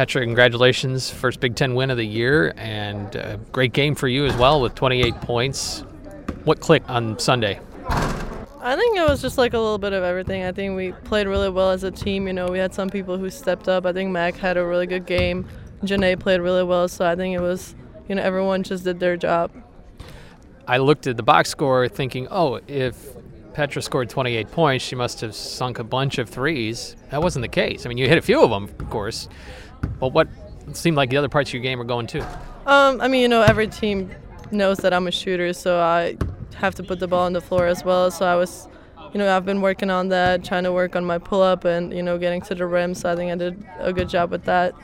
[0.00, 1.10] Petra, congratulations.
[1.10, 4.62] First Big Ten win of the year, and a great game for you as well
[4.62, 5.80] with 28 points.
[6.44, 7.60] What clicked on Sunday?
[8.62, 10.42] I think it was just like a little bit of everything.
[10.44, 12.26] I think we played really well as a team.
[12.26, 13.84] You know, we had some people who stepped up.
[13.84, 15.46] I think Mac had a really good game.
[15.84, 17.74] Jeanae played really well, so I think it was,
[18.08, 19.50] you know, everyone just did their job.
[20.66, 22.96] I looked at the box score thinking, oh, if
[23.52, 26.96] Petra scored 28 points, she must have sunk a bunch of threes.
[27.10, 27.84] That wasn't the case.
[27.84, 29.28] I mean, you hit a few of them, of course,
[29.98, 30.28] but what
[30.72, 32.24] seemed like the other parts of your game were going too?
[32.66, 34.10] Um, I mean, you know, every team
[34.50, 36.16] knows that I'm a shooter, so I
[36.56, 38.10] have to put the ball on the floor as well.
[38.10, 38.68] So I was,
[39.12, 41.92] you know, I've been working on that, trying to work on my pull up and,
[41.92, 42.94] you know, getting to the rim.
[42.94, 44.74] So I think I did a good job with that.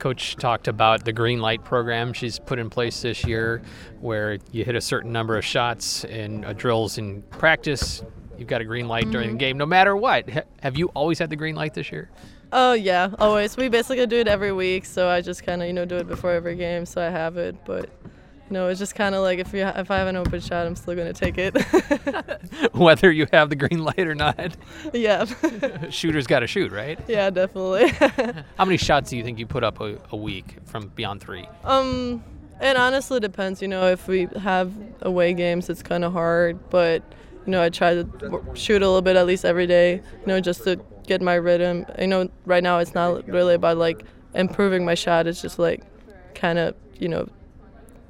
[0.00, 3.62] Coach talked about the green light program she's put in place this year,
[4.00, 8.02] where you hit a certain number of shots and uh, drills in practice.
[8.38, 9.12] You've got a green light mm-hmm.
[9.12, 9.38] during the mm-hmm.
[9.38, 10.28] game, no matter what.
[10.62, 12.10] have you always had the green light this year?
[12.52, 13.56] Oh yeah, always.
[13.56, 16.08] We basically do it every week, so I just kind of you know do it
[16.08, 17.54] before every game, so I have it.
[17.64, 17.90] But
[18.50, 20.66] no, it's just kind of like if you ha- if I have an open shot,
[20.66, 21.56] I'm still gonna take it.
[22.74, 24.56] Whether you have the green light or not.
[24.92, 25.24] Yeah.
[25.90, 26.98] Shooter's got to shoot, right?
[27.06, 27.88] Yeah, definitely.
[28.56, 31.46] How many shots do you think you put up a, a week from beyond three?
[31.64, 32.24] Um,
[32.60, 33.62] it honestly depends.
[33.62, 37.02] You know, if we have away games, it's kind of hard, but
[37.46, 39.94] you know, I try to shoot a little bit at least every day.
[39.94, 41.86] You know, just to get my rhythm.
[41.98, 44.02] You know, right now it's not really about like
[44.34, 45.26] improving my shot.
[45.26, 45.82] It's just like
[46.34, 47.28] kind of you know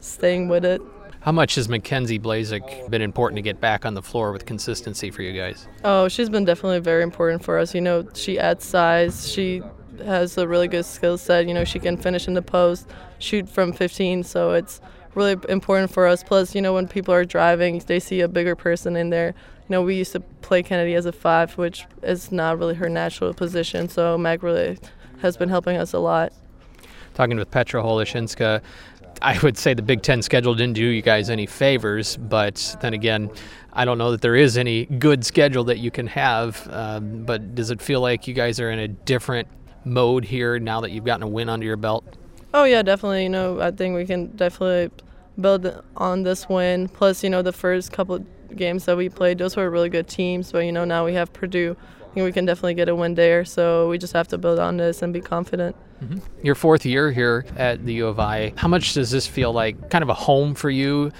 [0.00, 0.80] staying with it.
[1.20, 5.10] How much has Mackenzie Blazek been important to get back on the floor with consistency
[5.10, 5.66] for you guys?
[5.84, 7.74] Oh, she's been definitely very important for us.
[7.74, 9.30] You know, she adds size.
[9.30, 9.62] She
[10.04, 11.46] has a really good skill set.
[11.46, 14.22] You know, she can finish in the post, shoot from 15.
[14.22, 14.80] So it's
[15.14, 16.22] really important for us.
[16.22, 19.34] Plus, you know, when people are driving, they see a bigger person in there.
[19.68, 22.88] You know, we used to play Kennedy as a five, which is not really her
[22.88, 23.88] natural position.
[23.88, 24.78] So Meg really
[25.20, 26.32] has been helping us a lot.
[27.14, 28.62] Talking with Petra Holešínská,
[29.22, 32.94] I would say the Big Ten schedule didn't do you guys any favors, but then
[32.94, 33.30] again,
[33.72, 36.68] I don't know that there is any good schedule that you can have.
[36.70, 39.48] Um, but does it feel like you guys are in a different
[39.84, 42.04] mode here now that you've gotten a win under your belt?
[42.54, 43.24] Oh yeah, definitely.
[43.24, 44.90] You know, I think we can definitely
[45.40, 46.88] build on this win.
[46.88, 48.24] Plus, you know, the first couple
[48.54, 50.52] games that we played, those were really good teams.
[50.52, 51.76] But you know, now we have Purdue.
[52.00, 53.44] I think we can definitely get a win there.
[53.44, 55.76] So we just have to build on this and be confident.
[56.02, 56.18] Mm-hmm.
[56.46, 59.90] Your fourth year here at the U of I, how much does this feel like
[59.90, 61.10] kind of a home for you?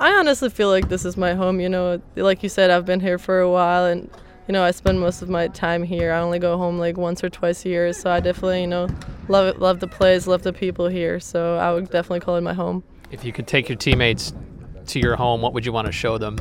[0.00, 1.60] I honestly feel like this is my home.
[1.60, 4.08] You know, like you said, I've been here for a while and
[4.48, 6.10] you know, I spend most of my time here.
[6.10, 8.88] I only go home like once or twice a year, so I definitely, you know,
[9.28, 11.20] love it, love the place, love the people here.
[11.20, 12.82] So I would definitely call it my home.
[13.10, 14.32] If you could take your teammates
[14.86, 16.38] to your home, what would you want to show them?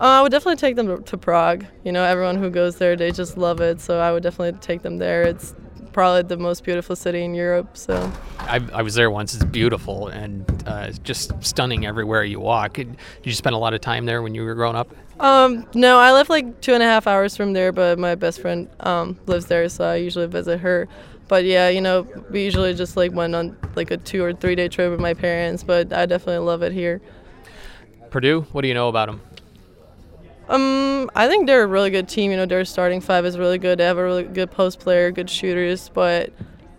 [0.00, 1.64] Uh, I would definitely take them to Prague.
[1.84, 3.80] You know, everyone who goes there, they just love it.
[3.80, 5.22] So I would definitely take them there.
[5.22, 5.54] It's
[5.92, 7.76] probably the most beautiful city in Europe.
[7.76, 9.34] So I, I was there once.
[9.34, 12.74] It's beautiful and uh, just stunning everywhere you walk.
[12.74, 14.94] Did you spend a lot of time there when you were growing up?
[15.20, 18.40] Um, no, I live like two and a half hours from there, but my best
[18.40, 20.88] friend um, lives there, so I usually visit her.
[21.28, 24.54] But yeah, you know, we usually just like went on like a two or three
[24.54, 27.00] day trip with my parents, but I definitely love it here.
[28.10, 29.20] Purdue, what do you know about them?
[30.52, 32.30] Um, I think they're a really good team.
[32.30, 33.78] You know, their starting five is really good.
[33.78, 35.88] They have a really good post player, good shooters.
[35.88, 36.30] But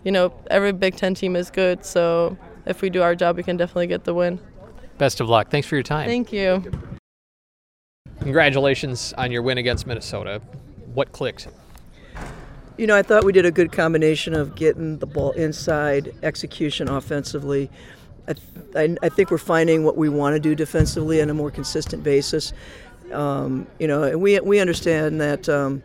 [0.04, 1.84] you know, every Big Ten team is good.
[1.84, 4.38] So if we do our job, we can definitely get the win.
[4.96, 5.50] Best of luck.
[5.50, 6.08] Thanks for your time.
[6.08, 6.62] Thank you.
[8.20, 10.40] Congratulations on your win against Minnesota.
[10.94, 11.48] What clicked?
[12.76, 16.88] You know, I thought we did a good combination of getting the ball inside, execution
[16.88, 17.70] offensively.
[18.26, 21.34] I, th- I, I think we're finding what we want to do defensively on a
[21.34, 22.52] more consistent basis.
[23.14, 25.82] Um, you know, and we we understand that um,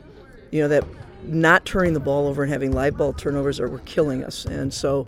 [0.52, 0.84] you know that
[1.24, 4.46] not turning the ball over and having live ball turnovers are were killing us.
[4.46, 5.08] And so,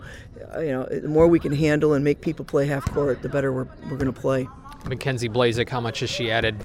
[0.54, 3.28] uh, you know, the more we can handle and make people play half court, the
[3.28, 4.48] better we're we're going to play.
[4.86, 6.56] Mackenzie Blazek, how much has she added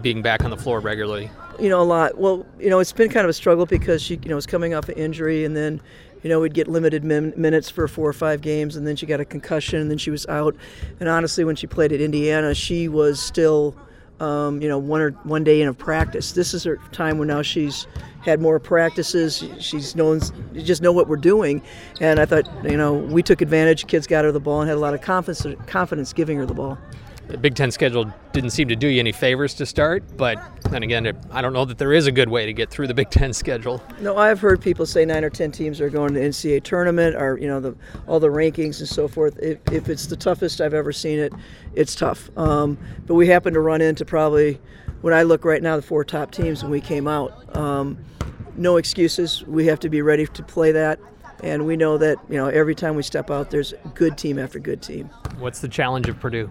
[0.00, 1.30] being back on the floor regularly?
[1.58, 2.18] You know, a lot.
[2.18, 4.74] Well, you know, it's been kind of a struggle because she, you know, was coming
[4.74, 5.80] off an injury and then,
[6.22, 9.06] you know, we'd get limited min- minutes for four or five games and then she
[9.06, 10.54] got a concussion and then she was out.
[11.00, 13.74] And honestly, when she played at Indiana, she was still
[14.20, 16.32] um, you know, one or one day in a practice.
[16.32, 17.86] This is her time when now she's
[18.22, 19.44] had more practices.
[19.58, 20.20] She's known,
[20.54, 21.62] just know what we're doing.
[22.00, 23.86] And I thought, you know, we took advantage.
[23.86, 26.54] Kids got her the ball and had a lot of confidence, confidence giving her the
[26.54, 26.78] ball
[27.28, 30.38] the Big Ten schedule didn't seem to do you any favors to start, but
[30.70, 32.94] then again, I don't know that there is a good way to get through the
[32.94, 33.82] Big Ten schedule.
[34.00, 37.16] No, I've heard people say nine or ten teams are going to the NCAA tournament,
[37.16, 37.74] or you know, the,
[38.06, 39.38] all the rankings and so forth.
[39.40, 41.32] If, if it's the toughest I've ever seen it,
[41.74, 42.30] it's tough.
[42.38, 44.60] Um, but we happen to run into probably,
[45.00, 47.56] when I look right now, the four top teams when we came out.
[47.56, 47.98] Um,
[48.56, 49.44] no excuses.
[49.46, 50.98] We have to be ready to play that.
[51.42, 54.58] and we know that you know every time we step out, there's good team after
[54.58, 55.10] good team.
[55.38, 56.50] What's the challenge of Purdue?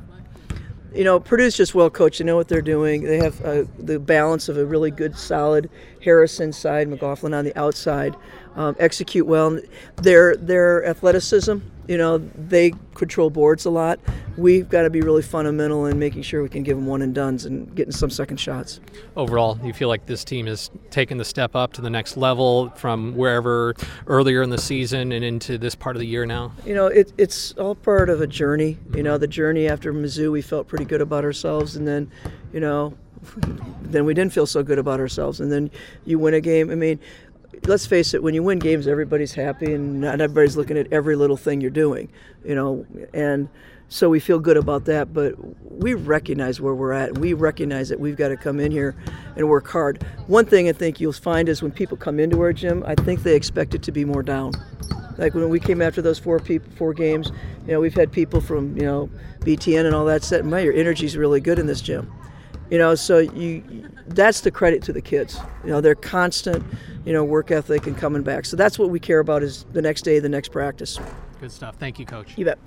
[0.96, 2.20] You know, Purdue's just well coached.
[2.20, 3.04] They know what they're doing.
[3.04, 5.70] They have uh, the balance of a really good, solid
[6.02, 8.16] Harris inside, McLaughlin on the outside,
[8.56, 9.60] um, execute well.
[9.98, 14.00] Their their athleticism, you know, they control boards a lot.
[14.38, 17.14] We've got to be really fundamental in making sure we can give them one and
[17.14, 18.80] dones and getting some second shots.
[19.16, 22.70] Overall, you feel like this team has taken the step up to the next level
[22.72, 23.76] from wherever
[24.08, 26.52] earlier in the season and into this part of the year now?
[26.66, 28.78] You know, it, it's all part of a journey.
[28.94, 29.22] You know, mm-hmm.
[29.22, 32.12] the journey after Mizzou, we felt pretty good about ourselves, and then,
[32.52, 32.94] you know,
[33.82, 35.72] then we didn't feel so good about ourselves, and then
[36.06, 36.72] you win a game.
[36.72, 37.00] I mean,
[37.66, 41.16] let's face it, when you win games, everybody's happy and not everybody's looking at every
[41.16, 42.10] little thing you're doing,
[42.44, 43.50] you know, and
[43.88, 45.14] so we feel good about that.
[45.14, 45.36] But
[45.72, 48.96] we recognize where we're at, and we recognize that we've got to come in here
[49.36, 50.04] and work hard.
[50.28, 53.24] One thing I think you'll find is when people come into our gym, I think
[53.24, 54.54] they expect it to be more down.
[55.18, 57.32] Like when we came after those four people, four games,
[57.66, 59.10] you know, we've had people from you know
[59.42, 62.12] BTN and all that said, "My, your energy's really good in this gym."
[62.70, 65.40] You know, so you that's the credit to the kids.
[65.64, 66.66] You know, they're constant,
[67.06, 68.46] you know, work ethic and coming back.
[68.46, 71.00] So that's what we care about is the next day, the next practice.
[71.40, 71.76] Good stuff.
[71.78, 72.38] Thank you, Coach.
[72.38, 72.60] You bet.